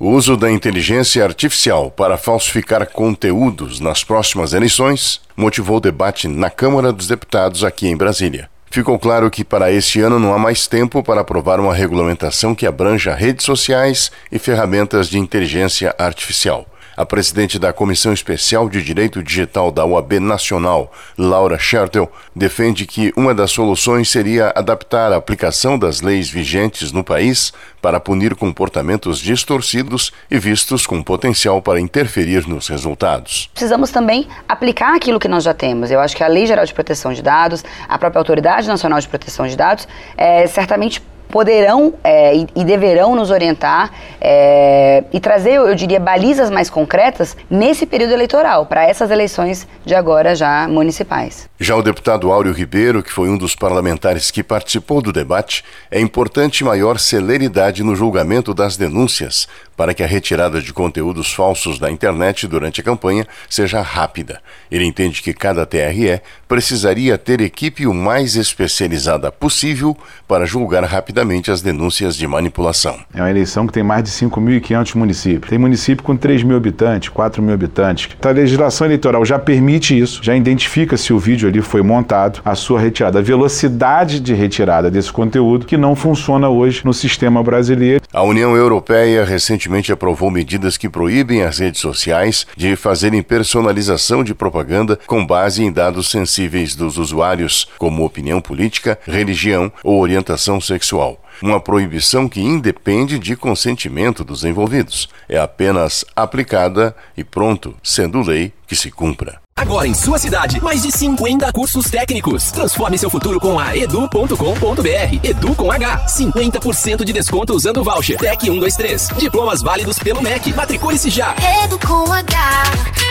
[0.00, 6.92] O uso da inteligência artificial para falsificar conteúdos nas próximas eleições motivou debate na Câmara
[6.92, 8.48] dos Deputados aqui em Brasília.
[8.70, 12.64] Ficou claro que para este ano não há mais tempo para aprovar uma regulamentação que
[12.64, 16.64] abranja redes sociais e ferramentas de inteligência artificial.
[16.98, 23.12] A presidente da Comissão Especial de Direito Digital da UAB Nacional, Laura Schertel, defende que
[23.16, 29.20] uma das soluções seria adaptar a aplicação das leis vigentes no país para punir comportamentos
[29.20, 33.48] distorcidos e vistos com potencial para interferir nos resultados.
[33.54, 35.92] Precisamos também aplicar aquilo que nós já temos.
[35.92, 39.06] Eu acho que a Lei Geral de Proteção de Dados, a própria Autoridade Nacional de
[39.06, 45.54] Proteção de Dados, é, certamente poderão é, e, e, deverão nos orientar é, e trazer,
[45.54, 51.48] eu diria, balizas mais concretas nesse período eleitoral, para essas eleições de agora já municipais.
[51.60, 56.00] Já o deputado Áureo Ribeiro, que foi um dos parlamentares que participou do debate, é
[56.00, 61.90] importante maior celeridade no julgamento das denúncias, para que a retirada de conteúdos falsos da
[61.90, 64.40] internet durante a campanha seja rápida.
[64.70, 71.17] Ele entende que cada TRE precisaria ter equipe o mais especializada possível para julgar rapidamente
[71.50, 72.98] as denúncias de manipulação.
[73.14, 75.50] É uma eleição que tem mais de 5.500 municípios.
[75.50, 78.08] Tem município com 3 mil habitantes, 4 mil habitantes.
[78.18, 82.40] Então, a legislação eleitoral já permite isso, já identifica se o vídeo ali foi montado,
[82.44, 87.42] a sua retirada, a velocidade de retirada desse conteúdo que não funciona hoje no sistema
[87.42, 88.02] brasileiro.
[88.12, 94.34] A União Europeia recentemente aprovou medidas que proíbem as redes sociais de fazerem personalização de
[94.34, 100.60] propaganda com base em dados sensíveis dos usuários, como opinião política, religião ou orientação
[101.08, 101.22] sexual.
[101.40, 105.08] Uma proibição que independe de consentimento dos envolvidos.
[105.28, 109.40] É apenas aplicada e pronto, sendo lei que se cumpra.
[109.56, 112.50] Agora em sua cidade, mais de 50 cursos técnicos.
[112.52, 115.20] Transforme seu futuro com a edu.com.br.
[115.22, 116.06] Edu com H.
[116.06, 118.18] 50% de desconto usando o voucher.
[118.18, 119.08] Tec 123.
[119.18, 120.52] Diplomas válidos pelo MEC.
[120.52, 121.34] Matricule-se já.
[121.64, 122.62] Edu com H.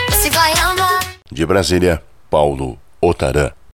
[0.10, 1.00] Você vai amar.
[1.30, 3.57] De Brasília, Paulo Otarã.